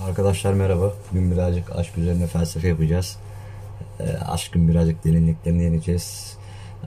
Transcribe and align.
Arkadaşlar 0.00 0.52
merhaba. 0.52 0.92
Bugün 1.10 1.30
birazcık 1.30 1.76
aşk 1.76 1.98
üzerine 1.98 2.26
felsefe 2.26 2.68
yapacağız. 2.68 3.16
E, 4.00 4.16
aşkın 4.16 4.68
birazcık 4.68 5.04
derinliklerini 5.04 5.62
yeneceğiz. 5.62 6.36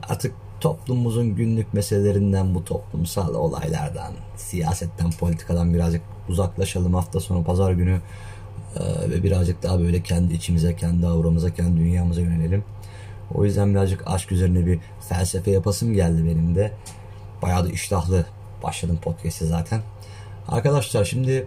Artık 0.08 0.34
toplumumuzun 0.60 1.34
günlük 1.34 1.74
meselelerinden, 1.74 2.54
bu 2.54 2.64
toplumsal 2.64 3.34
olaylardan, 3.34 4.12
siyasetten, 4.36 5.10
politikadan 5.10 5.74
birazcık 5.74 6.02
uzaklaşalım. 6.28 6.94
Hafta 6.94 7.20
sonu 7.20 7.44
pazar 7.44 7.72
günü 7.72 8.00
e, 8.76 9.10
ve 9.10 9.22
birazcık 9.22 9.62
daha 9.62 9.80
böyle 9.80 10.02
kendi 10.02 10.34
içimize, 10.34 10.76
kendi 10.76 11.06
avramıza, 11.06 11.54
kendi 11.54 11.80
dünyamıza 11.80 12.20
yönelelim. 12.20 12.64
O 13.34 13.44
yüzden 13.44 13.70
birazcık 13.70 14.02
aşk 14.06 14.32
üzerine 14.32 14.66
bir 14.66 14.78
felsefe 15.08 15.50
yapasım 15.50 15.94
geldi 15.94 16.24
benim 16.24 16.54
de. 16.54 16.72
Bayağı 17.42 17.64
da 17.64 17.68
iştahlı 17.68 18.26
başladım 18.62 18.98
podcast'e 19.02 19.46
zaten. 19.46 19.80
Arkadaşlar 20.48 21.04
şimdi 21.04 21.46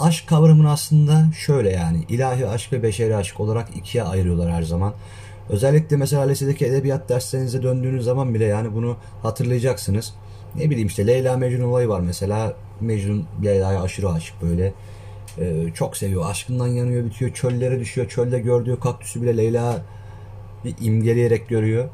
aşk 0.00 0.28
kavramını 0.28 0.70
aslında 0.70 1.26
şöyle 1.46 1.70
yani 1.70 2.04
ilahi 2.08 2.46
aşk 2.46 2.72
ve 2.72 2.82
beşeri 2.82 3.16
aşk 3.16 3.40
olarak 3.40 3.76
ikiye 3.76 4.04
ayırıyorlar 4.04 4.52
her 4.52 4.62
zaman. 4.62 4.94
Özellikle 5.48 5.96
mesela 5.96 6.22
lisedeki 6.22 6.66
edebiyat 6.66 7.08
derslerinize 7.08 7.62
döndüğünüz 7.62 8.04
zaman 8.04 8.34
bile 8.34 8.44
yani 8.44 8.74
bunu 8.74 8.96
hatırlayacaksınız. 9.22 10.14
Ne 10.56 10.70
bileyim 10.70 10.88
işte 10.88 11.06
Leyla 11.06 11.36
Mecnun 11.36 11.68
olayı 11.68 11.88
var 11.88 12.00
mesela. 12.00 12.54
Mecnun 12.80 13.26
Leyla'ya 13.44 13.82
aşırı 13.82 14.10
aşık 14.10 14.42
böyle. 14.42 14.72
Ee, 15.38 15.66
çok 15.74 15.96
seviyor. 15.96 16.30
Aşkından 16.30 16.66
yanıyor 16.66 17.04
bitiyor. 17.04 17.34
Çöllere 17.34 17.80
düşüyor. 17.80 18.08
Çölde 18.08 18.40
gördüğü 18.40 18.80
kaktüsü 18.80 19.22
bile 19.22 19.36
Leyla 19.36 19.82
bir 20.64 20.74
imgeleyerek 20.80 21.48
görüyor. 21.48 21.88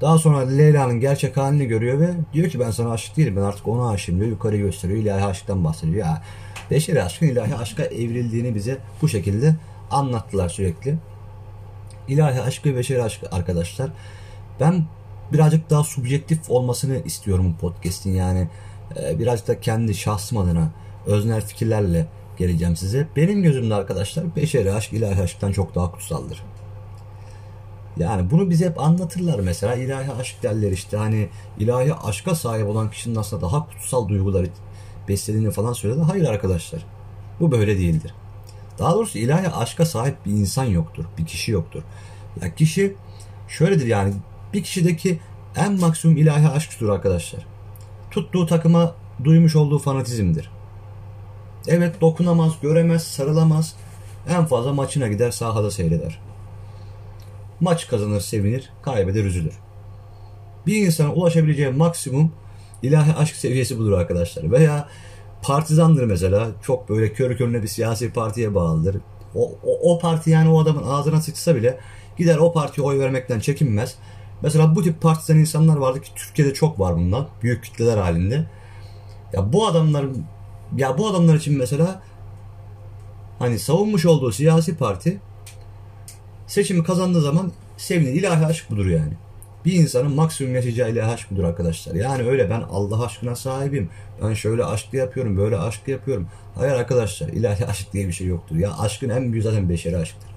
Daha 0.00 0.18
sonra 0.18 0.38
Leyla'nın 0.38 1.00
gerçek 1.00 1.36
halini 1.36 1.66
görüyor 1.66 2.00
ve 2.00 2.10
diyor 2.32 2.48
ki 2.48 2.60
ben 2.60 2.70
sana 2.70 2.90
aşık 2.90 3.16
değilim 3.16 3.36
ben 3.36 3.42
artık 3.42 3.68
ona 3.68 3.90
aşığım 3.90 4.18
diyor. 4.18 4.30
Yukarı 4.30 4.56
gösteriyor. 4.56 5.00
İlahi 5.00 5.24
aşktan 5.24 5.64
bahsediyor. 5.64 6.06
Ya 6.06 6.22
beşeri 6.72 7.02
aşkın 7.02 7.26
ilahi 7.26 7.56
aşka 7.56 7.82
evrildiğini 7.82 8.54
bize 8.54 8.78
bu 9.02 9.08
şekilde 9.08 9.54
anlattılar 9.90 10.48
sürekli. 10.48 10.94
İlahi 12.08 12.40
aşk 12.40 12.66
ve 12.66 12.76
beşeri 12.76 13.02
aşk 13.02 13.20
arkadaşlar. 13.30 13.90
Ben 14.60 14.84
birazcık 15.32 15.70
daha 15.70 15.84
subjektif 15.84 16.50
olmasını 16.50 16.98
istiyorum 17.04 17.54
bu 17.54 17.60
podcast'in 17.60 18.14
yani. 18.14 18.48
E, 19.02 19.18
birazcık 19.18 19.48
da 19.48 19.60
kendi 19.60 19.94
şahsım 19.94 20.38
adına 20.38 20.72
öznel 21.06 21.40
fikirlerle 21.40 22.06
geleceğim 22.38 22.76
size. 22.76 23.08
Benim 23.16 23.42
gözümde 23.42 23.74
arkadaşlar 23.74 24.36
beşeri 24.36 24.72
aşk 24.72 24.92
ilahi 24.92 25.22
aşktan 25.22 25.52
çok 25.52 25.74
daha 25.74 25.92
kutsaldır. 25.92 26.42
Yani 27.96 28.30
bunu 28.30 28.50
bize 28.50 28.66
hep 28.66 28.80
anlatırlar 28.80 29.38
mesela 29.38 29.74
ilahi 29.74 30.12
aşk 30.12 30.42
derler 30.42 30.72
işte 30.72 30.96
hani 30.96 31.28
ilahi 31.58 31.94
aşka 31.94 32.34
sahip 32.34 32.68
olan 32.68 32.90
kişinin 32.90 33.16
aslında 33.16 33.42
daha 33.42 33.66
kutsal 33.66 34.08
duyguları 34.08 34.46
beslediğini 35.08 35.50
falan 35.50 35.72
söyledi. 35.72 36.00
Hayır 36.00 36.28
arkadaşlar. 36.28 36.86
Bu 37.40 37.50
böyle 37.52 37.78
değildir. 37.78 38.14
Daha 38.78 38.94
doğrusu 38.94 39.18
ilahi 39.18 39.48
aşka 39.48 39.86
sahip 39.86 40.26
bir 40.26 40.30
insan 40.30 40.64
yoktur. 40.64 41.04
Bir 41.18 41.26
kişi 41.26 41.52
yoktur. 41.52 41.82
Ya 42.42 42.54
kişi 42.54 42.94
şöyledir 43.48 43.86
yani 43.86 44.14
bir 44.52 44.62
kişideki 44.62 45.20
en 45.56 45.80
maksimum 45.80 46.16
ilahi 46.16 46.48
aşktır 46.48 46.88
arkadaşlar. 46.88 47.46
Tuttuğu 48.10 48.46
takıma 48.46 48.94
duymuş 49.24 49.56
olduğu 49.56 49.78
fanatizmdir. 49.78 50.50
Evet 51.66 52.00
dokunamaz, 52.00 52.52
göremez, 52.62 53.02
sarılamaz. 53.02 53.74
En 54.28 54.46
fazla 54.46 54.72
maçına 54.72 55.08
gider 55.08 55.30
sahada 55.30 55.70
seyreder. 55.70 56.20
Maç 57.60 57.88
kazanır 57.88 58.20
sevinir, 58.20 58.70
kaybeder 58.82 59.24
üzülür. 59.24 59.54
Bir 60.66 60.86
insana 60.86 61.12
ulaşabileceği 61.12 61.70
maksimum 61.70 62.32
ilahi 62.82 63.14
aşk 63.14 63.36
seviyesi 63.36 63.78
budur 63.78 63.92
arkadaşlar. 63.92 64.50
Veya 64.50 64.88
partizandır 65.42 66.04
mesela. 66.04 66.48
Çok 66.62 66.88
böyle 66.88 67.12
kör 67.12 67.36
körüne 67.36 67.62
bir 67.62 67.68
siyasi 67.68 68.12
partiye 68.12 68.54
bağlıdır. 68.54 68.96
O, 69.34 69.52
o, 69.64 69.94
o 69.94 69.98
parti 69.98 70.30
yani 70.30 70.48
o 70.48 70.62
adamın 70.62 70.82
ağzına 70.82 71.20
sıçsa 71.20 71.56
bile 71.56 71.78
gider 72.18 72.36
o 72.36 72.52
partiye 72.52 72.86
oy 72.86 72.98
vermekten 72.98 73.40
çekinmez. 73.40 73.94
Mesela 74.42 74.74
bu 74.74 74.82
tip 74.82 75.00
partizan 75.00 75.38
insanlar 75.38 75.76
vardı 75.76 76.00
ki 76.00 76.10
Türkiye'de 76.14 76.54
çok 76.54 76.80
var 76.80 76.96
bundan. 76.96 77.28
Büyük 77.42 77.64
kitleler 77.64 77.98
halinde. 77.98 78.46
Ya 79.32 79.52
bu 79.52 79.66
adamlar 79.66 80.06
ya 80.76 80.98
bu 80.98 81.08
adamlar 81.08 81.34
için 81.34 81.58
mesela 81.58 82.02
hani 83.38 83.58
savunmuş 83.58 84.06
olduğu 84.06 84.32
siyasi 84.32 84.76
parti 84.76 85.20
seçimi 86.46 86.84
kazandığı 86.84 87.20
zaman 87.20 87.52
sevinir. 87.76 88.12
ilahi 88.12 88.46
aşk 88.46 88.70
budur 88.70 88.86
yani 88.86 89.12
bir 89.64 89.72
insanın 89.72 90.14
maksimum 90.14 90.54
yaşayacağı 90.54 91.08
aşk 91.12 91.30
budur 91.30 91.44
arkadaşlar. 91.44 91.94
Yani 91.94 92.22
öyle 92.22 92.50
ben 92.50 92.60
Allah 92.60 93.04
aşkına 93.04 93.36
sahibim. 93.36 93.90
Ben 94.22 94.34
şöyle 94.34 94.64
aşklı 94.64 94.98
yapıyorum, 94.98 95.36
böyle 95.36 95.58
aşklı 95.58 95.92
yapıyorum. 95.92 96.28
Hayır 96.54 96.72
arkadaşlar 96.72 97.28
ilahi 97.28 97.66
aşk 97.66 97.92
diye 97.92 98.08
bir 98.08 98.12
şey 98.12 98.26
yoktur. 98.26 98.56
Ya 98.56 98.78
aşkın 98.78 99.08
en 99.08 99.32
büyük 99.32 99.44
zaten 99.44 99.68
beşeri 99.68 99.96
aşktır. 99.96 100.30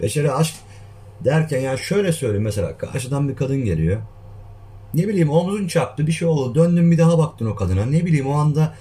Beşeri 0.00 0.32
aşk 0.32 0.54
derken 1.24 1.60
ya 1.60 1.76
şöyle 1.76 2.12
söyleyeyim 2.12 2.44
mesela 2.44 2.78
karşıdan 2.78 3.28
bir 3.28 3.36
kadın 3.36 3.64
geliyor. 3.64 4.00
Ne 4.94 5.08
bileyim 5.08 5.30
omzun 5.30 5.66
çarptı 5.66 6.06
bir 6.06 6.12
şey 6.12 6.28
oldu. 6.28 6.54
Döndün 6.54 6.90
bir 6.90 6.98
daha 6.98 7.18
baktın 7.18 7.46
o 7.46 7.54
kadına. 7.54 7.86
Ne 7.86 8.06
bileyim 8.06 8.26
o 8.26 8.32
anda 8.32 8.74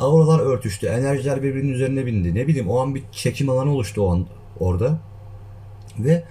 auralar 0.00 0.40
örtüştü. 0.40 0.86
Enerjiler 0.86 1.42
birbirinin 1.42 1.72
üzerine 1.72 2.06
bindi. 2.06 2.34
Ne 2.34 2.46
bileyim 2.46 2.70
o 2.70 2.80
an 2.80 2.94
bir 2.94 3.02
çekim 3.12 3.50
alanı 3.50 3.72
oluştu 3.72 4.02
o 4.02 4.12
an 4.12 4.26
orada. 4.60 4.98
Ve 5.98 6.24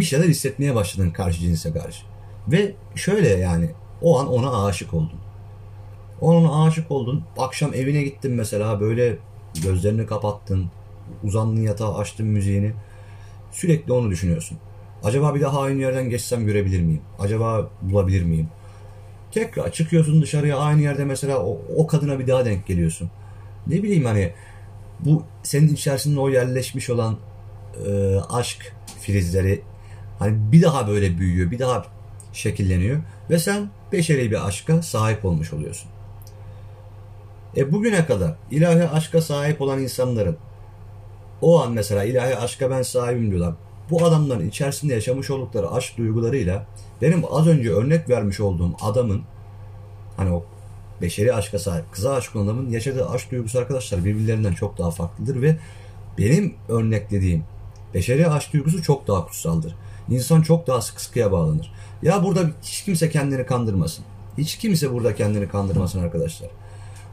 bir 0.00 0.04
şeyler 0.04 0.28
hissetmeye 0.28 0.74
başladın 0.74 1.10
karşı 1.10 1.40
cinse 1.40 1.72
karşı. 1.72 2.04
Ve 2.48 2.74
şöyle 2.94 3.28
yani 3.28 3.70
o 4.02 4.20
an 4.20 4.28
ona 4.28 4.64
aşık 4.64 4.94
oldun. 4.94 5.20
Ona 6.20 6.64
aşık 6.64 6.90
oldun. 6.90 7.24
Akşam 7.38 7.74
evine 7.74 8.02
gittin 8.02 8.32
mesela 8.32 8.80
böyle 8.80 9.16
gözlerini 9.62 10.06
kapattın. 10.06 10.70
Uzandın 11.24 11.62
yatağa 11.62 11.94
açtın 11.94 12.26
müziğini. 12.26 12.72
Sürekli 13.52 13.92
onu 13.92 14.10
düşünüyorsun. 14.10 14.58
Acaba 15.02 15.34
bir 15.34 15.40
daha 15.40 15.60
aynı 15.60 15.80
yerden 15.80 16.10
geçsem 16.10 16.46
görebilir 16.46 16.80
miyim? 16.80 17.02
Acaba 17.18 17.70
bulabilir 17.82 18.22
miyim? 18.22 18.48
Tekrar 19.32 19.72
çıkıyorsun 19.72 20.22
dışarıya 20.22 20.58
aynı 20.58 20.80
yerde 20.80 21.04
mesela 21.04 21.38
o, 21.38 21.60
o 21.76 21.86
kadına 21.86 22.18
bir 22.18 22.26
daha 22.26 22.44
denk 22.44 22.66
geliyorsun. 22.66 23.10
Ne 23.66 23.82
bileyim 23.82 24.04
hani 24.04 24.32
bu 25.00 25.22
senin 25.42 25.74
içerisinde 25.74 26.20
o 26.20 26.28
yerleşmiş 26.28 26.90
olan 26.90 27.18
e, 27.86 28.16
aşk 28.30 28.72
filizleri 29.00 29.62
Hani 30.20 30.52
bir 30.52 30.62
daha 30.62 30.88
böyle 30.88 31.18
büyüyor, 31.18 31.50
bir 31.50 31.58
daha 31.58 31.84
şekilleniyor 32.32 33.00
ve 33.30 33.38
sen 33.38 33.70
beşeri 33.92 34.30
bir 34.30 34.46
aşka 34.46 34.82
sahip 34.82 35.24
olmuş 35.24 35.52
oluyorsun. 35.52 35.90
E 37.56 37.72
bugüne 37.72 38.06
kadar 38.06 38.34
ilahi 38.50 38.88
aşka 38.88 39.20
sahip 39.20 39.60
olan 39.60 39.82
insanların 39.82 40.36
o 41.42 41.62
an 41.62 41.72
mesela 41.72 42.04
ilahi 42.04 42.36
aşka 42.36 42.70
ben 42.70 42.82
sahibim 42.82 43.30
diyorlar. 43.30 43.54
Bu 43.90 44.04
adamların 44.04 44.48
içerisinde 44.48 44.94
yaşamış 44.94 45.30
oldukları 45.30 45.70
aşk 45.70 45.98
duygularıyla 45.98 46.66
benim 47.02 47.24
az 47.30 47.46
önce 47.46 47.70
örnek 47.70 48.08
vermiş 48.08 48.40
olduğum 48.40 48.76
adamın 48.82 49.22
hani 50.16 50.32
o 50.32 50.44
beşeri 51.02 51.34
aşka 51.34 51.58
sahip 51.58 51.92
kıza 51.92 52.14
aşık 52.14 52.36
olan 52.36 52.44
adamın 52.44 52.70
yaşadığı 52.70 53.08
aşk 53.08 53.30
duygusu 53.30 53.58
arkadaşlar 53.58 54.04
birbirlerinden 54.04 54.52
çok 54.52 54.78
daha 54.78 54.90
farklıdır 54.90 55.42
ve 55.42 55.56
benim 56.18 56.54
örneklediğim 56.68 57.44
beşeri 57.94 58.28
aşk 58.28 58.52
duygusu 58.52 58.82
çok 58.82 59.08
daha 59.08 59.26
kutsaldır. 59.26 59.74
İnsan 60.08 60.42
çok 60.42 60.66
daha 60.66 60.80
sık 60.80 61.00
sıkıya 61.00 61.32
bağlanır. 61.32 61.72
Ya 62.02 62.24
burada 62.24 62.40
hiç 62.62 62.82
kimse 62.84 63.10
kendini 63.10 63.46
kandırmasın. 63.46 64.04
Hiç 64.38 64.58
kimse 64.58 64.92
burada 64.92 65.14
kendini 65.14 65.48
kandırmasın 65.48 66.02
arkadaşlar. 66.02 66.50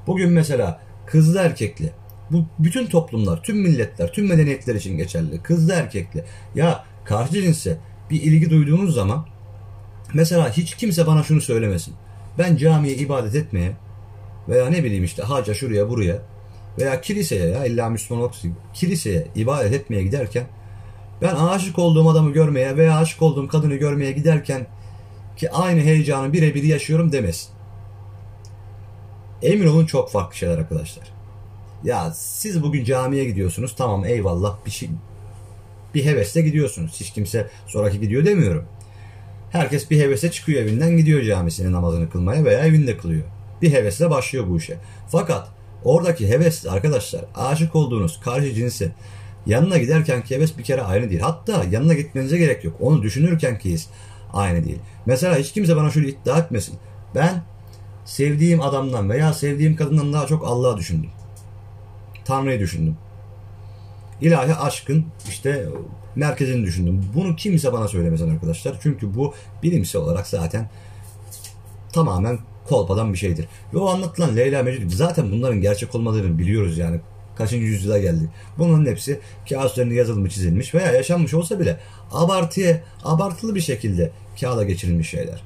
Bugün 0.07 0.31
mesela 0.31 0.79
kızlı 1.05 1.39
erkekli 1.39 1.91
bu 2.31 2.45
bütün 2.59 2.87
toplumlar, 2.87 3.43
tüm 3.43 3.57
milletler, 3.57 4.11
tüm 4.11 4.27
medeniyetler 4.27 4.75
için 4.75 4.97
geçerli. 4.97 5.41
Kızlı 5.41 5.73
erkekli. 5.73 6.23
Ya 6.55 6.85
karşı 7.05 7.33
cinse 7.33 7.77
bir 8.09 8.21
ilgi 8.21 8.49
duyduğunuz 8.49 8.95
zaman 8.95 9.25
mesela 10.13 10.51
hiç 10.51 10.75
kimse 10.75 11.07
bana 11.07 11.23
şunu 11.23 11.41
söylemesin. 11.41 11.93
Ben 12.37 12.55
camiye 12.55 12.95
ibadet 12.95 13.35
etmeye 13.35 13.71
veya 14.49 14.69
ne 14.69 14.83
bileyim 14.83 15.03
işte 15.03 15.23
haca 15.23 15.53
şuraya 15.53 15.89
buraya 15.89 16.21
veya 16.79 17.01
kiliseye 17.01 17.49
ya 17.49 17.66
illa 17.66 17.90
Müslüman 17.90 18.23
olsun 18.23 18.55
kiliseye 18.73 19.28
ibadet 19.35 19.73
etmeye 19.73 20.03
giderken 20.03 20.43
ben 21.22 21.35
aşık 21.35 21.79
olduğum 21.79 22.09
adamı 22.09 22.31
görmeye 22.31 22.78
veya 22.78 22.97
aşık 22.97 23.22
olduğum 23.22 23.47
kadını 23.47 23.75
görmeye 23.75 24.11
giderken 24.11 24.67
ki 25.37 25.52
aynı 25.52 25.81
heyecanı 25.81 26.34
birebir 26.34 26.64
yaşıyorum 26.64 27.11
demesin. 27.11 27.49
Emin 29.41 29.67
olun 29.67 29.85
çok 29.85 30.11
farklı 30.11 30.35
şeyler 30.35 30.58
arkadaşlar. 30.58 31.14
Ya 31.84 32.11
siz 32.14 32.64
bugün 32.64 32.84
camiye 32.84 33.25
gidiyorsunuz 33.25 33.75
tamam 33.75 34.05
eyvallah 34.05 34.58
bir 34.66 34.72
şey 34.72 34.90
bir 35.93 36.05
hevesle 36.05 36.41
gidiyorsunuz. 36.41 36.99
Hiç 36.99 37.14
kimse 37.14 37.49
sonraki 37.67 37.99
gidiyor 37.99 38.25
demiyorum. 38.25 38.66
Herkes 39.52 39.91
bir 39.91 39.99
hevese 39.99 40.31
çıkıyor 40.31 40.61
evinden 40.61 40.97
gidiyor 40.97 41.23
camisine 41.23 41.72
namazını 41.72 42.09
kılmaya 42.09 42.46
veya 42.46 42.59
evinde 42.66 42.97
kılıyor. 42.97 43.23
Bir 43.61 43.73
hevesle 43.73 44.09
başlıyor 44.09 44.49
bu 44.49 44.58
işe. 44.58 44.78
Fakat 45.08 45.47
oradaki 45.84 46.29
heves 46.29 46.66
arkadaşlar 46.66 47.25
aşık 47.35 47.75
olduğunuz 47.75 48.19
karşı 48.19 48.53
cinsi 48.53 48.91
Yanına 49.47 49.78
giderken 49.78 50.23
ki 50.23 50.35
heves 50.35 50.58
bir 50.58 50.64
kere 50.64 50.82
aynı 50.82 51.09
değil. 51.09 51.22
Hatta 51.22 51.64
yanına 51.72 51.94
gitmenize 51.94 52.38
gerek 52.38 52.64
yok. 52.64 52.76
Onu 52.79 53.02
düşünürken 53.02 53.59
ki 53.59 53.72
his 53.72 53.88
aynı 54.34 54.66
değil. 54.66 54.79
Mesela 55.05 55.38
hiç 55.38 55.52
kimse 55.52 55.76
bana 55.76 55.91
şöyle 55.91 56.09
iddia 56.09 56.40
etmesin. 56.40 56.76
Ben 57.16 57.44
sevdiğim 58.05 58.61
adamdan 58.61 59.09
veya 59.09 59.34
sevdiğim 59.34 59.76
kadından 59.76 60.14
daha 60.14 60.28
çok 60.28 60.47
Allah'ı 60.47 60.78
düşündüm. 60.78 61.09
Tanrı'yı 62.26 62.59
düşündüm. 62.59 62.97
İlahi 64.22 64.55
aşkın 64.55 65.05
işte 65.29 65.67
merkezini 66.16 66.66
düşündüm. 66.66 67.05
Bunu 67.16 67.35
kimse 67.35 67.73
bana 67.73 67.88
söylemesin 67.88 68.29
arkadaşlar. 68.29 68.78
Çünkü 68.82 69.16
bu 69.16 69.34
bilimsel 69.64 70.02
olarak 70.02 70.28
zaten 70.28 70.70
tamamen 71.93 72.40
kolpadan 72.70 73.14
bir 73.14 73.17
şeydir. 73.17 73.47
Ve 73.73 73.78
o 73.78 73.90
anlatılan 73.90 74.35
Leyla 74.35 74.64
Mecnun 74.64 74.90
zaten 74.90 75.32
bunların 75.32 75.61
gerçek 75.61 75.96
olmadığını 75.96 76.40
biliyoruz 76.40 76.78
yani. 76.78 77.00
Kaçıncı 77.37 77.66
yüzyıla 77.66 77.99
geldik. 77.99 78.29
Bunların 78.57 78.85
hepsi 78.85 79.19
kağıt 79.49 79.72
üzerinde 79.72 79.95
yazılmış, 79.95 80.34
çizilmiş 80.34 80.75
veya 80.75 80.91
yaşanmış 80.91 81.34
olsa 81.34 81.59
bile 81.59 81.79
abartıya, 82.11 82.81
abartılı 83.03 83.55
bir 83.55 83.61
şekilde 83.61 84.11
kağıda 84.39 84.63
geçirilmiş 84.63 85.09
şeyler. 85.09 85.43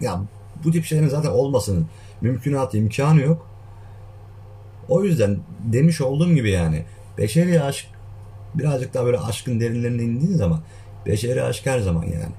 Ya 0.00 0.22
bu 0.64 0.70
tip 0.70 0.84
şeylerin 0.84 1.08
zaten 1.08 1.30
olmasının 1.30 1.86
mümkünatı, 2.20 2.78
imkanı 2.78 3.20
yok. 3.20 3.46
O 4.88 5.04
yüzden 5.04 5.38
demiş 5.64 6.00
olduğum 6.00 6.34
gibi 6.34 6.50
yani 6.50 6.84
beşeri 7.18 7.62
aşk 7.62 7.86
birazcık 8.54 8.94
daha 8.94 9.04
böyle 9.04 9.18
aşkın 9.18 9.60
derinlerine 9.60 10.02
indiğin 10.02 10.36
zaman 10.36 10.60
beşeri 11.06 11.42
aşk 11.42 11.66
her 11.66 11.80
zaman 11.80 12.02
yani 12.02 12.34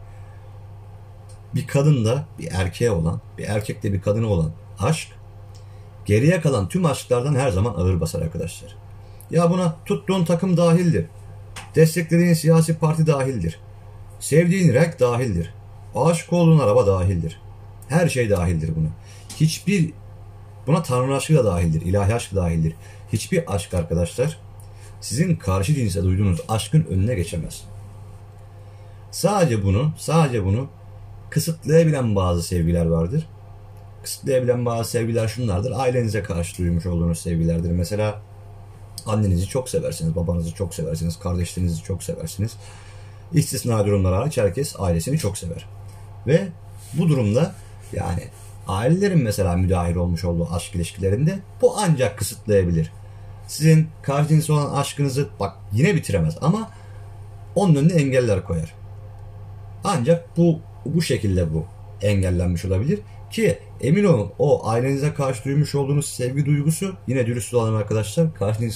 bir 1.55 1.67
kadın 1.67 2.05
da 2.05 2.25
bir 2.39 2.49
erkeğe 2.51 2.91
olan, 2.91 3.21
bir 3.37 3.43
erkek 3.43 3.83
de 3.83 3.93
bir 3.93 4.01
kadına 4.01 4.27
olan 4.27 4.51
aşk 4.79 5.07
geriye 6.05 6.41
kalan 6.41 6.69
tüm 6.69 6.85
aşklardan 6.85 7.35
her 7.35 7.49
zaman 7.49 7.73
ağır 7.73 8.01
basar 8.01 8.21
arkadaşlar. 8.21 8.75
Ya 9.31 9.51
buna 9.51 9.75
tuttuğun 9.85 10.25
takım 10.25 10.57
dahildir. 10.57 11.05
Desteklediğin 11.75 12.33
siyasi 12.33 12.77
parti 12.77 13.07
dahildir. 13.07 13.59
Sevdiğin 14.19 14.73
renk 14.73 14.99
dahildir. 14.99 15.53
Aşık 15.95 16.33
olduğun 16.33 16.59
araba 16.59 16.87
dahildir. 16.87 17.41
Her 17.89 18.09
şey 18.09 18.29
dahildir 18.29 18.75
buna. 18.75 18.87
Hiçbir 19.39 19.93
buna 20.67 20.83
tanrı 20.83 21.15
aşkı 21.15 21.35
da 21.35 21.45
dahildir. 21.45 21.81
ilahi 21.81 22.15
aşk 22.15 22.31
da 22.31 22.35
dahildir. 22.35 22.73
Hiçbir 23.13 23.55
aşk 23.55 23.73
arkadaşlar 23.73 24.37
sizin 25.01 25.35
karşı 25.35 25.73
cinse 25.73 26.03
duyduğunuz 26.03 26.39
aşkın 26.49 26.85
önüne 26.89 27.15
geçemez. 27.15 27.63
Sadece 29.11 29.63
bunu, 29.63 29.91
sadece 29.97 30.45
bunu 30.45 30.67
kısıtlayabilen 31.29 32.15
bazı 32.15 32.43
sevgiler 32.43 32.85
vardır. 32.85 33.27
Kısıtlayabilen 34.03 34.65
bazı 34.65 34.89
sevgiler 34.89 35.27
şunlardır. 35.27 35.71
Ailenize 35.71 36.23
karşı 36.23 36.57
duymuş 36.57 36.85
olduğunuz 36.85 37.19
sevgilerdir. 37.19 37.71
Mesela 37.71 38.21
annenizi 39.05 39.47
çok 39.47 39.69
seversiniz, 39.69 40.15
babanızı 40.15 40.53
çok 40.53 40.73
seversiniz, 40.73 41.19
kardeşlerinizi 41.19 41.83
çok 41.83 42.03
seversiniz. 42.03 42.57
İstisna 43.33 43.85
durumlar 43.85 44.13
hariç 44.13 44.37
herkes 44.37 44.75
ailesini 44.79 45.17
çok 45.17 45.37
sever. 45.37 45.65
Ve 46.27 46.47
bu 46.93 47.09
durumda 47.09 47.55
yani 47.93 48.23
ailelerin 48.67 49.23
mesela 49.23 49.55
müdahil 49.55 49.95
olmuş 49.95 50.25
olduğu 50.25 50.47
aşk 50.53 50.75
ilişkilerinde 50.75 51.39
bu 51.61 51.77
ancak 51.77 52.17
kısıtlayabilir. 52.17 52.91
Sizin 53.47 53.87
karşınızda 54.03 54.53
olan 54.53 54.73
aşkınızı 54.73 55.29
bak 55.39 55.55
yine 55.73 55.95
bitiremez 55.95 56.37
ama 56.41 56.71
onun 57.55 57.75
önüne 57.75 57.93
engeller 57.93 58.43
koyar. 58.45 58.73
Ancak 59.83 60.37
bu 60.37 60.59
bu 60.85 61.01
şekilde 61.01 61.53
bu 61.53 61.65
engellenmiş 62.01 62.65
olabilir. 62.65 62.99
Ki 63.31 63.59
emin 63.81 64.03
olun 64.03 64.31
o 64.39 64.67
ailenize 64.69 65.13
karşı 65.13 65.43
duymuş 65.43 65.75
olduğunuz 65.75 66.05
sevgi 66.05 66.45
duygusu 66.45 66.95
yine 67.07 67.25
dürüst 67.27 67.53
olalım 67.53 67.75
arkadaşlar 67.75 68.27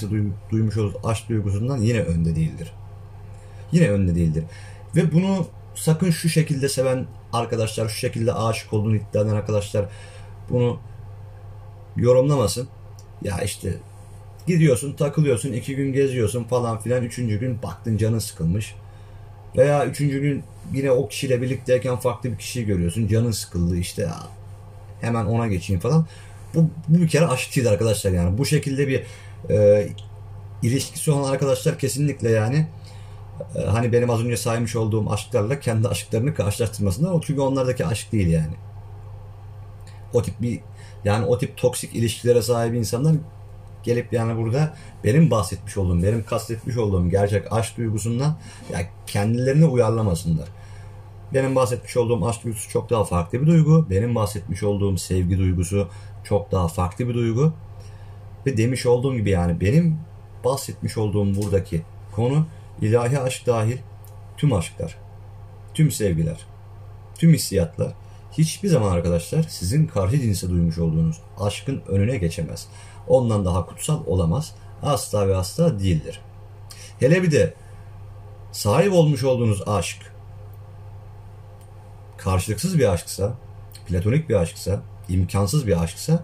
duy, 0.09 0.21
duymuş 0.51 0.77
olduğunuz 0.77 0.95
aşk 1.03 1.29
duygusundan 1.29 1.77
yine 1.77 1.99
önde 1.99 2.35
değildir. 2.35 2.73
Yine 3.71 3.89
önde 3.89 4.15
değildir. 4.15 4.43
Ve 4.95 5.13
bunu 5.13 5.47
sakın 5.75 6.11
şu 6.11 6.29
şekilde 6.29 6.69
seven 6.69 7.05
arkadaşlar, 7.33 7.89
şu 7.89 7.95
şekilde 7.95 8.33
aşık 8.33 8.73
olduğunu 8.73 8.95
iddia 8.95 9.21
eden 9.21 9.35
arkadaşlar 9.35 9.85
bunu 10.49 10.79
yorumlamasın. 11.97 12.67
Ya 13.21 13.41
işte 13.41 13.73
gidiyorsun, 14.47 14.93
takılıyorsun, 14.93 15.53
iki 15.53 15.75
gün 15.75 15.93
geziyorsun 15.93 16.43
falan 16.43 16.79
filan. 16.79 17.03
Üçüncü 17.03 17.39
gün 17.39 17.63
baktın 17.63 17.97
canın 17.97 18.19
sıkılmış. 18.19 18.75
Veya 19.57 19.85
üçüncü 19.85 20.21
gün 20.21 20.43
yine 20.73 20.91
o 20.91 21.07
kişiyle 21.07 21.41
birlikteyken 21.41 21.95
farklı 21.95 22.31
bir 22.31 22.37
kişiyi 22.37 22.65
görüyorsun. 22.65 23.07
Canın 23.07 23.31
sıkıldı 23.31 23.77
işte 23.77 24.07
hemen 25.01 25.25
ona 25.25 25.47
geçeyim 25.47 25.79
falan. 25.79 26.05
Bu, 26.55 26.69
bu 26.87 27.01
bir 27.01 27.07
kere 27.07 27.27
aşk 27.27 27.67
arkadaşlar 27.67 28.11
yani. 28.11 28.37
Bu 28.37 28.45
şekilde 28.45 28.87
bir 28.87 29.03
e, 29.49 29.87
ilişkisi 30.63 31.11
olan 31.11 31.31
arkadaşlar 31.31 31.79
kesinlikle 31.79 32.31
yani 32.31 32.67
e, 33.55 33.61
hani 33.61 33.91
benim 33.91 34.09
az 34.09 34.19
önce 34.19 34.37
saymış 34.37 34.75
olduğum 34.75 35.11
aşklarla 35.11 35.59
kendi 35.59 35.87
aşklarını 35.87 36.33
karşılaştırmasınlar. 36.33 37.23
Çünkü 37.27 37.41
onlardaki 37.41 37.85
aşk 37.85 38.11
değil 38.11 38.27
yani. 38.27 38.53
O 40.13 40.21
tip 40.21 40.41
bir 40.41 40.59
yani 41.03 41.25
o 41.25 41.37
tip 41.37 41.57
toksik 41.57 41.95
ilişkilere 41.95 42.41
sahip 42.41 42.75
insanlar 42.75 43.15
gelip 43.83 44.13
yani 44.13 44.37
burada 44.37 44.73
benim 45.03 45.31
bahsetmiş 45.31 45.77
olduğum, 45.77 46.03
benim 46.03 46.25
kastetmiş 46.25 46.77
olduğum 46.77 47.09
gerçek 47.09 47.53
aşk 47.53 47.77
duygusundan 47.77 48.37
ya 48.73 48.81
kendilerini 49.07 49.65
uyarlamasınlar. 49.65 50.47
Benim 51.33 51.55
bahsetmiş 51.55 51.97
olduğum 51.97 52.27
aşk 52.27 52.43
duygusu 52.43 52.69
çok 52.69 52.89
daha 52.89 53.03
farklı 53.03 53.41
bir 53.41 53.47
duygu. 53.47 53.87
Benim 53.89 54.15
bahsetmiş 54.15 54.63
olduğum 54.63 54.97
sevgi 54.97 55.37
duygusu 55.37 55.87
çok 56.23 56.51
daha 56.51 56.67
farklı 56.67 57.09
bir 57.09 57.13
duygu. 57.13 57.53
Ve 58.45 58.57
demiş 58.57 58.85
olduğum 58.85 59.15
gibi 59.15 59.29
yani 59.29 59.61
benim 59.61 59.99
bahsetmiş 60.43 60.97
olduğum 60.97 61.35
buradaki 61.35 61.81
konu 62.15 62.45
ilahi 62.81 63.19
aşk 63.19 63.47
dahil 63.47 63.77
tüm 64.37 64.53
aşklar, 64.53 64.97
tüm 65.73 65.91
sevgiler, 65.91 66.45
tüm 67.15 67.33
hissiyatlar 67.33 67.93
hiçbir 68.31 68.69
zaman 68.69 68.91
arkadaşlar 68.91 69.43
sizin 69.43 69.87
karşı 69.87 70.19
cinse 70.19 70.49
duymuş 70.49 70.77
olduğunuz 70.77 71.17
aşkın 71.39 71.81
önüne 71.87 72.17
geçemez 72.17 72.67
ondan 73.07 73.45
daha 73.45 73.65
kutsal 73.65 74.05
olamaz. 74.05 74.55
Asla 74.83 75.27
ve 75.27 75.35
asla 75.35 75.79
değildir. 75.79 76.21
Hele 76.99 77.23
bir 77.23 77.31
de 77.31 77.53
sahip 78.51 78.93
olmuş 78.93 79.23
olduğunuz 79.23 79.67
aşk 79.67 80.14
karşılıksız 82.25 82.79
bir 82.79 82.93
aşksa, 82.93 83.33
platonik 83.87 84.29
bir 84.29 84.35
aşksa, 84.35 84.81
imkansız 85.09 85.67
bir 85.67 85.83
aşksa 85.83 86.23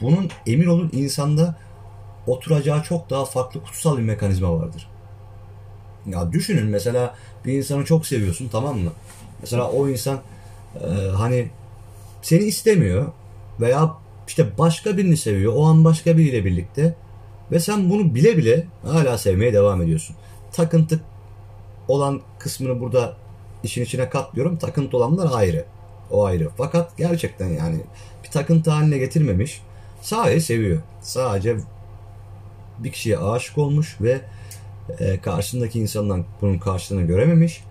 bunun 0.00 0.30
emin 0.46 0.66
olun 0.66 0.90
insanda 0.92 1.56
oturacağı 2.26 2.82
çok 2.82 3.10
daha 3.10 3.24
farklı 3.24 3.62
kutsal 3.62 3.98
bir 3.98 4.02
mekanizma 4.02 4.58
vardır. 4.58 4.88
Ya 6.06 6.32
düşünün 6.32 6.66
mesela 6.66 7.14
bir 7.44 7.52
insanı 7.52 7.84
çok 7.84 8.06
seviyorsun 8.06 8.48
tamam 8.52 8.78
mı? 8.78 8.90
Mesela 9.40 9.70
o 9.70 9.88
insan 9.88 10.20
e, 10.80 10.88
hani 11.16 11.50
seni 12.22 12.44
istemiyor 12.44 13.12
veya 13.60 13.94
işte 14.28 14.58
başka 14.58 14.96
birini 14.96 15.16
seviyor. 15.16 15.52
O 15.56 15.66
an 15.66 15.84
başka 15.84 16.16
biriyle 16.16 16.44
birlikte. 16.44 16.94
Ve 17.52 17.60
sen 17.60 17.90
bunu 17.90 18.14
bile 18.14 18.36
bile 18.36 18.66
hala 18.86 19.18
sevmeye 19.18 19.52
devam 19.52 19.82
ediyorsun. 19.82 20.16
Takıntı 20.52 21.00
olan 21.88 22.20
kısmını 22.38 22.80
burada 22.80 23.21
işin 23.64 23.82
içine 23.82 24.08
katlıyorum. 24.08 24.58
Takıntı 24.58 24.96
olanlar 24.96 25.30
ayrı. 25.32 25.64
O 26.10 26.24
ayrı. 26.24 26.48
Fakat 26.56 26.96
gerçekten 26.96 27.48
yani 27.48 27.80
bir 28.24 28.30
takıntı 28.30 28.70
haline 28.70 28.98
getirmemiş. 28.98 29.62
Sadece 30.02 30.40
seviyor. 30.40 30.80
Sadece 31.02 31.56
bir 32.78 32.92
kişiye 32.92 33.18
aşık 33.18 33.58
olmuş 33.58 33.96
ve 34.00 34.20
e, 34.98 35.20
karşısındaki 35.20 35.80
insandan 35.80 36.24
bunun 36.40 36.58
karşılığını 36.58 37.02
görememiş. 37.02 37.64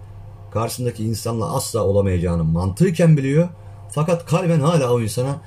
Karşısındaki 0.54 1.04
insanla 1.04 1.56
asla 1.56 1.84
olamayacağını 1.84 2.44
mantıken 2.44 3.18
biliyor. 3.18 3.50
Fakat 3.92 4.26
kalben 4.26 4.60
hala 4.60 4.94
o 4.94 5.02
insana 5.02 5.42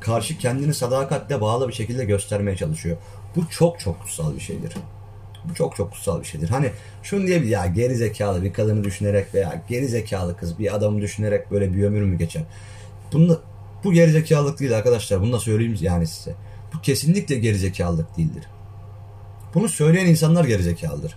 karşı 0.00 0.38
kendini 0.38 0.74
sadakatle 0.74 1.40
bağlı 1.40 1.68
bir 1.68 1.72
şekilde 1.72 2.04
göstermeye 2.04 2.56
çalışıyor. 2.56 2.96
Bu 3.36 3.50
çok 3.50 3.80
çok 3.80 4.00
kutsal 4.00 4.34
bir 4.34 4.40
şeydir. 4.40 4.76
Bu 5.50 5.54
çok 5.54 5.76
çok 5.76 5.92
kutsal 5.92 6.20
bir 6.20 6.26
şeydir. 6.26 6.48
Hani 6.48 6.70
şunu 7.02 7.26
diyebilir 7.26 7.50
ya 7.50 7.66
geri 7.66 7.94
zekalı 7.94 8.42
bir 8.42 8.52
kadını 8.52 8.84
düşünerek 8.84 9.34
veya 9.34 9.62
geri 9.68 9.88
zekalı 9.88 10.36
kız 10.36 10.58
bir 10.58 10.74
adamı 10.74 11.00
düşünerek 11.00 11.50
böyle 11.50 11.74
bir 11.74 11.84
ömür 11.84 12.02
mü 12.02 12.18
geçer? 12.18 12.42
Bunu, 13.12 13.40
bu 13.84 13.92
geri 13.92 14.10
zekalılık 14.10 14.60
değil 14.60 14.76
arkadaşlar. 14.76 15.20
Bunu 15.20 15.32
da 15.32 15.40
söyleyeyim 15.40 15.76
yani 15.80 16.06
size. 16.06 16.34
Bu 16.74 16.80
kesinlikle 16.80 17.38
geri 17.38 17.58
zekalılık 17.58 18.16
değildir. 18.16 18.44
Bunu 19.54 19.68
söyleyen 19.68 20.06
insanlar 20.06 20.44
geri 20.44 20.62
zekalıdır. 20.62 21.16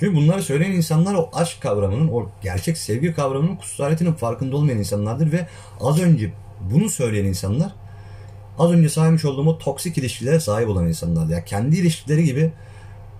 Çünkü 0.00 0.16
bunları 0.16 0.42
söyleyen 0.42 0.72
insanlar 0.72 1.14
o 1.14 1.30
aşk 1.32 1.60
kavramının, 1.60 2.08
o 2.08 2.30
gerçek 2.42 2.78
sevgi 2.78 3.14
kavramının 3.14 3.56
kutsaliyetinin 3.56 4.12
farkında 4.12 4.56
olmayan 4.56 4.78
insanlardır 4.78 5.32
ve 5.32 5.46
az 5.80 6.00
önce 6.00 6.32
bunu 6.72 6.90
söyleyen 6.90 7.24
insanlar 7.24 7.72
az 8.58 8.70
önce 8.70 8.88
saymış 8.88 9.24
olduğum 9.24 9.48
o 9.48 9.58
toksik 9.58 9.98
ilişkilere 9.98 10.40
sahip 10.40 10.68
olan 10.68 10.88
insanlar. 10.88 11.28
Ya 11.28 11.44
kendi 11.44 11.76
ilişkileri 11.76 12.24
gibi 12.24 12.52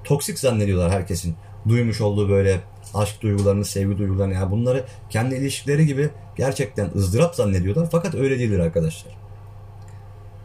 toksik 0.06 0.38
zannediyorlar 0.38 0.90
herkesin. 0.90 1.34
Duymuş 1.68 2.00
olduğu 2.00 2.28
böyle 2.28 2.60
aşk 2.94 3.22
duygularını, 3.22 3.64
sevgi 3.64 3.98
duygularını. 3.98 4.34
Yani 4.34 4.50
bunları 4.50 4.84
kendi 5.10 5.34
ilişkileri 5.34 5.86
gibi 5.86 6.08
gerçekten 6.36 6.90
ızdırap 6.94 7.34
zannediyorlar. 7.34 7.88
Fakat 7.92 8.14
öyle 8.14 8.38
değildir 8.38 8.58
arkadaşlar. 8.58 9.12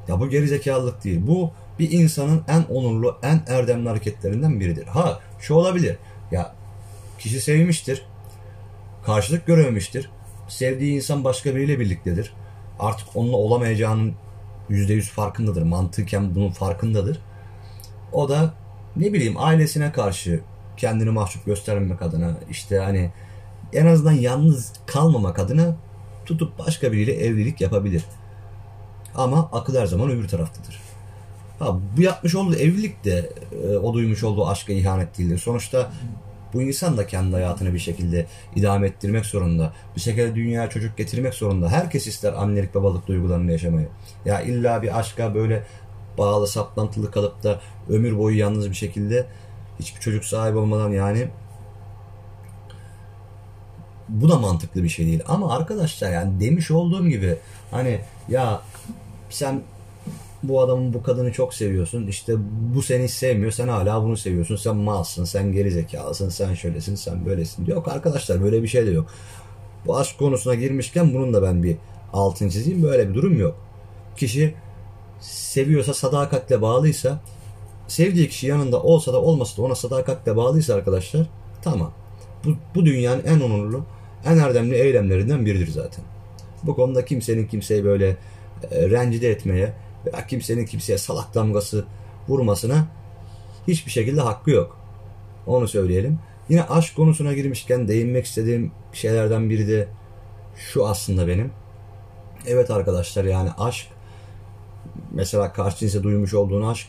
Ya 0.07 0.19
bu 0.19 0.29
gerizekalılık 0.29 1.03
değil. 1.03 1.21
Bu 1.27 1.51
bir 1.79 1.91
insanın 1.91 2.41
en 2.47 2.63
onurlu, 2.63 3.17
en 3.23 3.43
erdemli 3.47 3.89
hareketlerinden 3.89 4.59
biridir. 4.59 4.87
Ha 4.87 5.19
şu 5.39 5.53
olabilir. 5.53 5.97
Ya 6.31 6.55
kişi 7.19 7.41
sevmiştir. 7.41 8.05
Karşılık 9.05 9.47
görememiştir. 9.47 10.09
Sevdiği 10.47 10.95
insan 10.95 11.23
başka 11.23 11.55
biriyle 11.55 11.79
birliktedir. 11.79 12.33
Artık 12.79 13.07
onunla 13.15 13.37
olamayacağının 13.37 14.13
%100 14.69 15.01
farkındadır. 15.01 15.63
Mantıken 15.63 16.35
bunun 16.35 16.49
farkındadır. 16.49 17.21
O 18.13 18.29
da 18.29 18.53
ne 18.95 19.13
bileyim 19.13 19.35
ailesine 19.37 19.91
karşı 19.91 20.39
kendini 20.77 21.09
mahcup 21.09 21.45
göstermemek 21.45 22.01
adına 22.01 22.33
işte 22.49 22.77
hani 22.77 23.11
en 23.73 23.85
azından 23.85 24.11
yalnız 24.11 24.73
kalmamak 24.85 25.39
adına 25.39 25.75
tutup 26.25 26.59
başka 26.59 26.91
biriyle 26.91 27.13
evlilik 27.13 27.61
yapabilir. 27.61 28.03
Ama 29.15 29.49
akıl 29.51 29.75
her 29.75 29.85
zaman 29.85 30.09
öbür 30.09 30.27
taraftadır. 30.27 30.81
Ha, 31.59 31.77
bu 31.97 32.01
yapmış 32.01 32.35
olduğu 32.35 32.55
evlilik 32.55 33.05
de 33.05 33.29
e, 33.63 33.77
o 33.77 33.93
duymuş 33.93 34.23
olduğu 34.23 34.47
aşka 34.47 34.73
ihanet 34.73 35.17
değildir. 35.17 35.37
Sonuçta 35.37 35.91
bu 36.53 36.61
insan 36.61 36.97
da 36.97 37.07
kendi 37.07 37.35
hayatını 37.35 37.73
bir 37.73 37.79
şekilde 37.79 38.25
idame 38.55 38.87
ettirmek 38.87 39.25
zorunda. 39.25 39.73
Bir 39.95 40.01
şekilde 40.01 40.35
dünyaya 40.35 40.69
çocuk 40.69 40.97
getirmek 40.97 41.33
zorunda. 41.33 41.69
Herkes 41.69 42.07
ister 42.07 42.33
annelik 42.33 42.75
babalık 42.75 43.07
duygularını 43.07 43.51
yaşamayı. 43.51 43.87
Ya 44.25 44.41
illa 44.41 44.81
bir 44.81 44.99
aşka 44.99 45.35
böyle 45.35 45.63
bağlı 46.17 46.47
saplantılı 46.47 47.11
kalıp 47.11 47.43
da 47.43 47.59
ömür 47.89 48.17
boyu 48.17 48.37
yalnız 48.37 48.69
bir 48.69 48.75
şekilde 48.75 49.27
hiçbir 49.79 50.01
çocuk 50.01 50.25
sahibi 50.25 50.57
olmadan 50.57 50.89
yani 50.89 51.27
bu 54.09 54.29
da 54.29 54.39
mantıklı 54.39 54.83
bir 54.83 54.89
şey 54.89 55.05
değil. 55.05 55.23
Ama 55.27 55.55
arkadaşlar 55.55 56.11
yani 56.11 56.39
demiş 56.39 56.71
olduğum 56.71 57.07
gibi 57.07 57.37
hani 57.71 57.99
ya 58.29 58.61
sen 59.29 59.61
bu 60.43 60.61
adamın 60.61 60.93
bu 60.93 61.03
kadını 61.03 61.31
çok 61.31 61.53
seviyorsun. 61.53 62.07
İşte 62.07 62.33
bu 62.75 62.81
seni 62.81 63.09
sevmiyor. 63.09 63.51
Sen 63.51 63.67
hala 63.67 64.03
bunu 64.03 64.17
seviyorsun. 64.17 64.55
Sen 64.55 64.75
malsın. 64.75 65.25
Sen 65.25 65.51
geri. 65.51 65.85
Sen 66.29 66.53
şöylesin. 66.53 66.95
Sen 66.95 67.25
böylesin. 67.25 67.65
Yok 67.65 67.87
arkadaşlar 67.87 68.43
böyle 68.43 68.63
bir 68.63 68.67
şey 68.67 68.85
de 68.85 68.91
yok. 68.91 69.09
Bu 69.85 69.97
aşk 69.97 70.19
konusuna 70.19 70.55
girmişken 70.55 71.13
bunun 71.13 71.33
da 71.33 71.41
ben 71.43 71.63
bir 71.63 71.77
altını 72.13 72.51
çizeyim. 72.51 72.83
Böyle 72.83 73.09
bir 73.09 73.13
durum 73.13 73.39
yok. 73.39 73.55
Kişi 74.17 74.55
seviyorsa 75.21 75.93
sadakatle 75.93 76.61
bağlıysa 76.61 77.19
sevdiği 77.87 78.29
kişi 78.29 78.47
yanında 78.47 78.83
olsa 78.83 79.13
da 79.13 79.21
olmasa 79.21 79.57
da 79.57 79.65
ona 79.65 79.75
sadakatle 79.75 80.35
bağlıysa 80.35 80.75
arkadaşlar 80.75 81.27
tamam. 81.61 81.91
Bu, 82.45 82.49
bu 82.75 82.85
dünyanın 82.85 83.23
en 83.25 83.39
onurlu, 83.39 83.85
en 84.25 84.37
erdemli 84.37 84.75
eylemlerinden 84.75 85.45
biridir 85.45 85.67
zaten. 85.67 86.03
Bu 86.63 86.75
konuda 86.75 87.05
kimsenin 87.05 87.47
kimseyi 87.47 87.85
böyle 87.85 88.17
e, 88.71 88.89
rencide 88.89 89.31
etmeye 89.31 89.73
veya 90.05 90.27
kimsenin 90.27 90.65
kimseye 90.65 90.97
salak 90.97 91.35
damgası 91.35 91.85
vurmasına 92.27 92.87
hiçbir 93.67 93.91
şekilde 93.91 94.21
hakkı 94.21 94.51
yok. 94.51 94.77
Onu 95.47 95.67
söyleyelim. 95.67 96.19
Yine 96.49 96.63
aşk 96.63 96.95
konusuna 96.95 97.33
girmişken 97.33 97.87
değinmek 97.87 98.25
istediğim 98.25 98.71
şeylerden 98.93 99.49
biri 99.49 99.67
de 99.67 99.87
şu 100.55 100.87
aslında 100.87 101.27
benim. 101.27 101.51
Evet 102.47 102.71
arkadaşlar 102.71 103.23
yani 103.23 103.49
aşk 103.57 103.87
mesela 105.11 105.53
karşı 105.53 105.77
cinse 105.77 106.03
duymuş 106.03 106.33
olduğun 106.33 106.67
aşk 106.67 106.87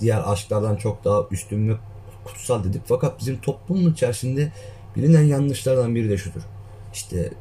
diğer 0.00 0.22
aşklardan 0.32 0.76
çok 0.76 1.04
daha 1.04 1.22
üstün 1.30 1.68
ve 1.68 1.76
kutsal 2.24 2.64
dedik. 2.64 2.82
Fakat 2.84 3.20
bizim 3.20 3.40
toplumun 3.40 3.92
içerisinde 3.92 4.52
bilinen 4.96 5.22
yanlışlardan 5.22 5.94
biri 5.94 6.10
de 6.10 6.18
şudur. 6.18 6.42
İşte 6.92 7.32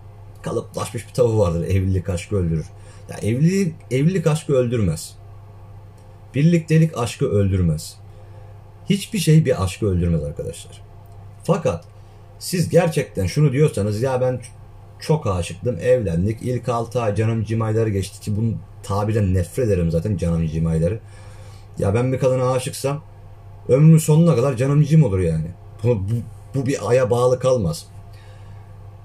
kalıplaşmış 0.41 1.07
bir 1.07 1.13
tavı 1.13 1.39
vardır. 1.39 1.63
Evlilik 1.63 2.09
aşkı 2.09 2.35
öldürür. 2.35 2.65
Ya 3.09 3.17
evlilik, 3.17 3.75
evlilik 3.91 4.27
aşkı 4.27 4.53
öldürmez. 4.53 5.15
Birliktelik 6.35 6.97
aşkı 6.97 7.29
öldürmez. 7.29 7.97
Hiçbir 8.89 9.19
şey 9.19 9.45
bir 9.45 9.63
aşkı 9.63 9.85
öldürmez 9.85 10.23
arkadaşlar. 10.23 10.81
Fakat 11.43 11.85
siz 12.39 12.69
gerçekten 12.69 13.25
şunu 13.25 13.51
diyorsanız 13.51 14.01
ya 14.01 14.21
ben 14.21 14.41
çok 14.99 15.27
aşıktım 15.27 15.77
evlendik 15.79 16.41
ilk 16.41 16.69
6 16.69 17.01
ay 17.01 17.15
canım 17.15 17.43
cimayları 17.43 17.89
geçti 17.89 18.19
ki 18.19 18.37
bunu 18.37 18.53
tabirden 18.83 19.33
nefret 19.33 19.67
ederim 19.67 19.91
zaten 19.91 20.17
canım 20.17 20.47
cimayları. 20.47 20.99
Ya 21.77 21.93
ben 21.93 22.13
bir 22.13 22.19
kadına 22.19 22.51
aşıksam 22.51 23.01
ömrümün 23.69 23.97
sonuna 23.97 24.35
kadar 24.35 24.55
canım 24.55 24.83
cim 24.83 25.03
olur 25.03 25.19
yani. 25.19 25.47
Bu, 25.83 25.87
bu, 25.87 26.13
bu 26.55 26.65
bir 26.65 26.89
aya 26.89 27.09
bağlı 27.09 27.39
kalmaz. 27.39 27.85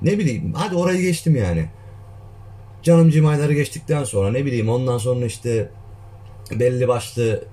Ne 0.02 0.18
bileyim 0.18 0.52
hadi 0.56 0.76
orayı 0.76 1.02
geçtim 1.02 1.36
yani. 1.36 1.68
Canım 2.82 3.10
cimayları 3.10 3.52
geçtikten 3.52 4.04
sonra 4.04 4.30
ne 4.30 4.44
bileyim 4.44 4.68
ondan 4.68 4.98
sonra 4.98 5.26
işte 5.26 5.70
belli 6.50 6.88
başlı 6.88 7.44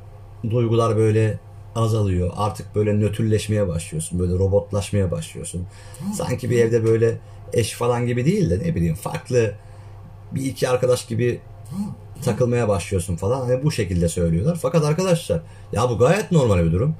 duygular 0.50 0.98
böyle 0.98 1.39
azalıyor. 1.75 2.31
Artık 2.36 2.75
böyle 2.75 2.93
nötrleşmeye 2.93 3.67
başlıyorsun. 3.67 4.19
Böyle 4.19 4.33
robotlaşmaya 4.33 5.12
başlıyorsun. 5.12 5.67
Sanki 6.13 6.50
bir 6.50 6.60
evde 6.60 6.83
böyle 6.83 7.17
eş 7.53 7.74
falan 7.74 8.05
gibi 8.08 8.25
değil 8.25 8.50
de 8.50 8.60
ne 8.60 8.75
bileyim 8.75 8.96
farklı 8.96 9.53
bir 10.31 10.46
iki 10.46 10.70
arkadaş 10.70 11.05
gibi 11.05 11.41
takılmaya 12.24 12.67
başlıyorsun 12.67 13.15
falan. 13.15 13.41
Hani 13.41 13.63
bu 13.63 13.72
şekilde 13.72 14.10
söylüyorlar. 14.10 14.58
Fakat 14.62 14.86
arkadaşlar 14.86 15.41
ya 15.74 15.89
bu 15.89 15.98
gayet 15.98 16.31
normal 16.31 16.65
bir 16.65 16.72
durum. 16.72 16.96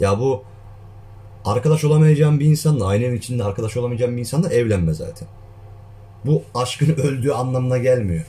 Ya 0.00 0.18
bu 0.18 0.44
arkadaş 1.44 1.84
olamayacağım 1.84 2.40
bir 2.40 2.46
insanla 2.46 2.86
ailenin 2.86 3.16
içinde 3.16 3.44
arkadaş 3.44 3.76
olamayacağım 3.76 4.16
bir 4.16 4.20
insanla 4.20 4.48
evlenme 4.48 4.94
zaten. 4.94 5.28
Bu 6.24 6.42
aşkın 6.54 6.94
öldüğü 6.94 7.30
anlamına 7.30 7.78
gelmiyor. 7.78 8.24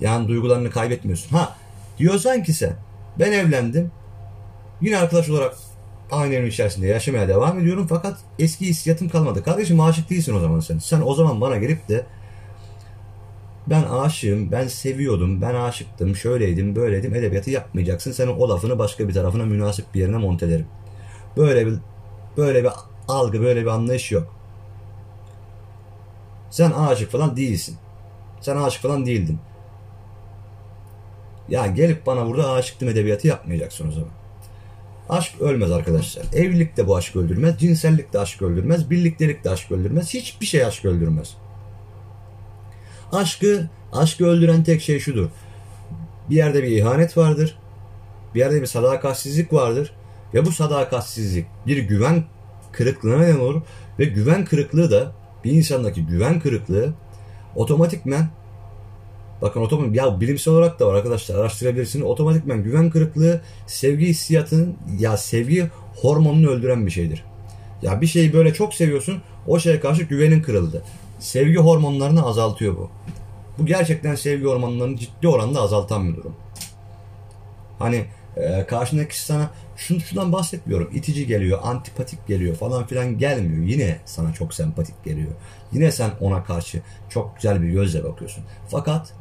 Yani 0.00 0.28
duygularını 0.28 0.70
kaybetmiyorsun. 0.70 1.36
Ha 1.36 1.56
diyorsan 1.98 2.42
ki 2.42 2.52
sen 2.52 2.76
ben 3.18 3.32
evlendim. 3.32 3.90
Yine 4.80 4.98
arkadaş 4.98 5.28
olarak 5.28 5.56
aynı 6.12 6.34
evin 6.34 6.46
içerisinde 6.46 6.86
yaşamaya 6.86 7.28
devam 7.28 7.60
ediyorum 7.60 7.86
fakat 7.88 8.18
eski 8.38 8.66
hissiyatım 8.66 9.08
kalmadı. 9.08 9.44
Kardeşim 9.44 9.80
aşık 9.80 10.10
değilsin 10.10 10.34
o 10.34 10.40
zaman 10.40 10.60
sen. 10.60 10.78
Sen 10.78 11.02
o 11.04 11.14
zaman 11.14 11.40
bana 11.40 11.56
gelip 11.56 11.88
de 11.88 12.06
ben 13.66 13.82
aşığım, 13.82 14.52
ben 14.52 14.66
seviyordum, 14.66 15.42
ben 15.42 15.54
aşıktım, 15.54 16.16
şöyleydim, 16.16 16.76
böyleydim 16.76 17.14
edebiyatı 17.14 17.50
yapmayacaksın. 17.50 18.12
Senin 18.12 18.36
o 18.36 18.48
lafını 18.48 18.78
başka 18.78 19.08
bir 19.08 19.14
tarafına 19.14 19.44
münasip 19.44 19.94
bir 19.94 20.00
yerine 20.00 20.16
montelerim. 20.16 20.66
Böyle 21.36 21.66
bir 21.66 21.74
böyle 22.36 22.64
bir 22.64 22.70
algı, 23.08 23.40
böyle 23.40 23.62
bir 23.62 23.66
anlayış 23.66 24.12
yok. 24.12 24.34
Sen 26.50 26.70
aşık 26.70 27.10
falan 27.10 27.36
değilsin. 27.36 27.76
Sen 28.40 28.56
aşık 28.56 28.82
falan 28.82 29.06
değildin. 29.06 29.38
Ya 31.48 31.66
gelip 31.66 32.06
bana 32.06 32.26
burada 32.26 32.50
aşıktım 32.52 32.88
edebiyatı 32.88 33.28
yapmayacaksın 33.28 33.88
o 33.88 33.92
zaman. 33.92 34.21
Aşk 35.12 35.40
ölmez 35.40 35.70
arkadaşlar. 35.70 36.24
Evlilik 36.34 36.76
de 36.76 36.88
bu 36.88 36.96
aşk 36.96 37.16
öldürmez. 37.16 37.58
Cinsellik 37.58 38.12
de 38.12 38.18
aşk 38.18 38.42
öldürmez. 38.42 38.90
Birliktelik 38.90 39.44
de 39.44 39.50
aşk 39.50 39.72
öldürmez. 39.72 40.14
Hiçbir 40.14 40.46
şey 40.46 40.64
aşk 40.64 40.84
öldürmez. 40.84 41.36
Aşkı, 43.12 43.68
aşkı 43.92 44.26
öldüren 44.26 44.64
tek 44.64 44.82
şey 44.82 44.98
şudur. 44.98 45.28
Bir 46.30 46.36
yerde 46.36 46.62
bir 46.62 46.68
ihanet 46.68 47.16
vardır. 47.16 47.58
Bir 48.34 48.40
yerde 48.40 48.60
bir 48.60 48.66
sadakatsizlik 48.66 49.52
vardır. 49.52 49.92
Ve 50.34 50.46
bu 50.46 50.52
sadakatsizlik 50.52 51.46
bir 51.66 51.78
güven 51.78 52.24
kırıklığına 52.72 53.18
neden 53.18 53.38
olur. 53.38 53.62
Ve 53.98 54.04
güven 54.04 54.44
kırıklığı 54.44 54.90
da 54.90 55.12
bir 55.44 55.52
insandaki 55.52 56.06
güven 56.06 56.40
kırıklığı 56.40 56.94
otomatikmen 57.56 58.28
bakın 59.42 59.60
otomatik 59.60 59.96
ya 59.96 60.20
bilimsel 60.20 60.54
olarak 60.54 60.80
da 60.80 60.86
var 60.86 60.94
arkadaşlar 60.94 61.38
araştırabilirsiniz. 61.38 62.06
Otomatikmen 62.06 62.62
güven 62.62 62.90
kırıklığı 62.90 63.40
sevgi 63.66 64.06
hissiyatının 64.06 64.76
ya 64.98 65.16
sevgi 65.16 65.70
hormonunu 65.96 66.50
öldüren 66.50 66.86
bir 66.86 66.90
şeydir. 66.90 67.24
Ya 67.82 68.00
bir 68.00 68.06
şeyi 68.06 68.32
böyle 68.32 68.54
çok 68.54 68.74
seviyorsun 68.74 69.22
o 69.46 69.58
şeye 69.58 69.80
karşı 69.80 70.02
güvenin 70.02 70.42
kırıldı. 70.42 70.82
Sevgi 71.18 71.56
hormonlarını 71.56 72.26
azaltıyor 72.26 72.76
bu. 72.76 72.90
Bu 73.58 73.66
gerçekten 73.66 74.14
sevgi 74.14 74.44
hormonlarını 74.44 74.96
ciddi 74.96 75.28
oranda 75.28 75.60
azaltan 75.60 76.08
bir 76.08 76.16
durum. 76.16 76.34
Hani 77.78 78.04
e, 78.36 78.66
karşındaki 78.66 79.08
kişi 79.08 79.24
sana 79.24 79.50
şunu 79.76 80.00
şundan 80.00 80.32
bahsetmiyorum. 80.32 80.90
İtici 80.94 81.26
geliyor, 81.26 81.58
antipatik 81.62 82.26
geliyor 82.26 82.56
falan 82.56 82.86
filan 82.86 83.18
gelmiyor. 83.18 83.64
Yine 83.64 83.98
sana 84.04 84.32
çok 84.32 84.54
sempatik 84.54 85.04
geliyor. 85.04 85.32
Yine 85.72 85.92
sen 85.92 86.10
ona 86.20 86.44
karşı 86.44 86.82
çok 87.08 87.36
güzel 87.36 87.62
bir 87.62 87.68
gözle 87.68 88.04
bakıyorsun. 88.04 88.44
Fakat 88.68 89.12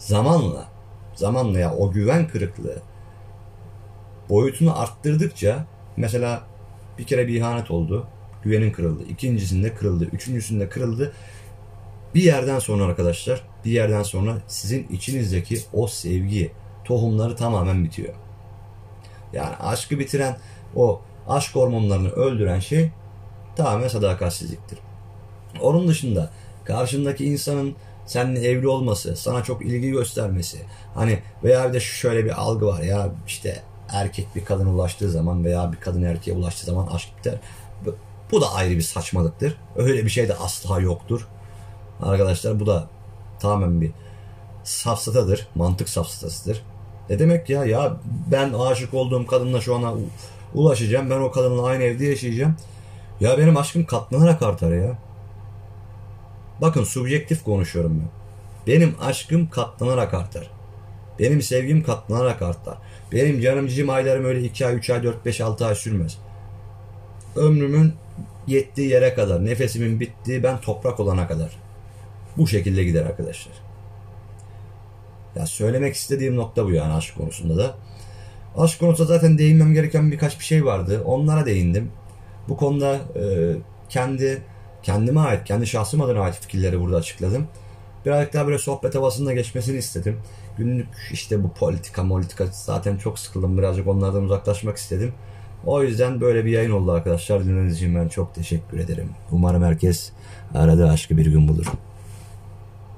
zamanla 0.00 0.68
zamanla 1.14 1.58
ya 1.58 1.74
o 1.74 1.90
güven 1.90 2.28
kırıklığı 2.28 2.82
boyutunu 4.28 4.80
arttırdıkça 4.80 5.66
mesela 5.96 6.42
bir 6.98 7.04
kere 7.04 7.28
bir 7.28 7.34
ihanet 7.34 7.70
oldu. 7.70 8.06
Güvenin 8.42 8.72
kırıldı. 8.72 9.02
İkincisinde 9.04 9.74
kırıldı. 9.74 10.04
Üçüncüsünde 10.04 10.68
kırıldı. 10.68 11.12
Bir 12.14 12.22
yerden 12.22 12.58
sonra 12.58 12.84
arkadaşlar 12.84 13.42
bir 13.64 13.70
yerden 13.70 14.02
sonra 14.02 14.38
sizin 14.46 14.88
içinizdeki 14.88 15.60
o 15.72 15.86
sevgi 15.86 16.52
tohumları 16.84 17.36
tamamen 17.36 17.84
bitiyor. 17.84 18.14
Yani 19.32 19.56
aşkı 19.56 19.98
bitiren 19.98 20.36
o 20.76 21.00
aşk 21.28 21.54
hormonlarını 21.54 22.10
öldüren 22.10 22.60
şey 22.60 22.90
tamamen 23.56 23.88
sadakatsizliktir. 23.88 24.78
Onun 25.60 25.88
dışında 25.88 26.30
karşındaki 26.64 27.24
insanın 27.24 27.74
seninle 28.10 28.48
evli 28.48 28.68
olması, 28.68 29.16
sana 29.16 29.44
çok 29.44 29.62
ilgi 29.62 29.90
göstermesi, 29.90 30.58
hani 30.94 31.18
veya 31.44 31.68
bir 31.68 31.74
de 31.74 31.80
şöyle 31.80 32.24
bir 32.24 32.40
algı 32.40 32.66
var 32.66 32.82
ya 32.82 33.08
işte 33.26 33.62
erkek 33.88 34.26
bir 34.36 34.44
kadına 34.44 34.70
ulaştığı 34.70 35.10
zaman 35.10 35.44
veya 35.44 35.72
bir 35.72 35.80
kadın 35.80 36.02
erkeğe 36.02 36.32
ulaştığı 36.32 36.66
zaman 36.66 36.86
aşk 36.86 37.08
biter. 37.18 37.34
Bu 38.32 38.40
da 38.40 38.52
ayrı 38.54 38.76
bir 38.76 38.82
saçmalıktır. 38.82 39.56
Öyle 39.76 40.04
bir 40.04 40.10
şey 40.10 40.28
de 40.28 40.34
asla 40.34 40.80
yoktur. 40.80 41.28
Arkadaşlar 42.02 42.60
bu 42.60 42.66
da 42.66 42.88
tamamen 43.40 43.80
bir 43.80 43.90
safsatadır. 44.64 45.48
Mantık 45.54 45.88
safsatasıdır. 45.88 46.62
Ne 47.10 47.18
demek 47.18 47.50
ya? 47.50 47.64
Ya 47.64 47.96
ben 48.32 48.52
aşık 48.52 48.94
olduğum 48.94 49.26
kadınla 49.26 49.60
şu 49.60 49.74
ana 49.74 49.94
ulaşacağım. 50.54 51.10
Ben 51.10 51.20
o 51.20 51.30
kadınla 51.30 51.66
aynı 51.66 51.82
evde 51.82 52.06
yaşayacağım. 52.06 52.56
Ya 53.20 53.38
benim 53.38 53.56
aşkım 53.56 53.86
katlanarak 53.86 54.42
artar 54.42 54.72
ya. 54.72 54.98
Bakın 56.60 56.84
subjektif 56.84 57.44
konuşuyorum 57.44 58.00
ben. 58.00 58.08
Benim 58.66 58.94
aşkım 59.00 59.50
katlanarak 59.50 60.14
artar. 60.14 60.50
Benim 61.18 61.42
sevgim 61.42 61.82
katlanarak 61.82 62.42
artar. 62.42 62.78
Benim 63.12 63.40
canım 63.40 63.68
cicim 63.68 63.90
aylarım 63.90 64.24
öyle 64.24 64.42
2 64.42 64.66
ay, 64.66 64.74
3 64.74 64.90
ay, 64.90 65.02
4, 65.02 65.26
5, 65.26 65.40
6 65.40 65.66
ay 65.66 65.74
sürmez. 65.74 66.18
Ömrümün 67.36 67.92
yettiği 68.46 68.88
yere 68.88 69.14
kadar, 69.14 69.44
nefesimin 69.44 70.00
bittiği 70.00 70.42
ben 70.42 70.60
toprak 70.60 71.00
olana 71.00 71.28
kadar. 71.28 71.50
Bu 72.36 72.46
şekilde 72.46 72.84
gider 72.84 73.06
arkadaşlar. 73.06 73.54
Ya 75.36 75.46
söylemek 75.46 75.94
istediğim 75.94 76.36
nokta 76.36 76.64
bu 76.66 76.72
yani 76.72 76.92
aşk 76.92 77.16
konusunda 77.16 77.56
da. 77.56 77.74
Aşk 78.56 78.80
konusunda 78.80 79.14
zaten 79.14 79.38
değinmem 79.38 79.74
gereken 79.74 80.12
birkaç 80.12 80.38
bir 80.38 80.44
şey 80.44 80.64
vardı. 80.64 81.02
Onlara 81.04 81.46
değindim. 81.46 81.92
Bu 82.48 82.56
konuda 82.56 82.94
e, 82.94 83.22
kendi 83.88 84.42
kendime 84.82 85.20
ait, 85.20 85.44
kendi 85.44 85.66
şahsım 85.66 86.00
adına 86.00 86.20
ait 86.20 86.34
fikirleri 86.40 86.80
burada 86.80 86.96
açıkladım. 86.96 87.46
Birazcık 88.06 88.34
daha 88.34 88.46
böyle 88.46 88.58
sohbet 88.58 88.94
havasında 88.94 89.32
geçmesini 89.32 89.78
istedim. 89.78 90.20
Günlük 90.58 90.88
işte 91.12 91.42
bu 91.42 91.52
politika, 91.52 92.08
politika 92.08 92.46
zaten 92.52 92.96
çok 92.96 93.18
sıkıldım. 93.18 93.58
Birazcık 93.58 93.86
onlardan 93.86 94.22
uzaklaşmak 94.22 94.76
istedim. 94.76 95.12
O 95.66 95.82
yüzden 95.82 96.20
böyle 96.20 96.44
bir 96.44 96.50
yayın 96.50 96.70
oldu 96.70 96.92
arkadaşlar. 96.92 97.44
Dinlediğiniz 97.44 97.76
için 97.76 97.94
ben 97.94 98.08
çok 98.08 98.34
teşekkür 98.34 98.78
ederim. 98.78 99.08
Umarım 99.32 99.62
herkes 99.62 100.12
arada 100.54 100.90
aşkı 100.90 101.16
bir 101.16 101.26
gün 101.26 101.48
bulur. 101.48 101.66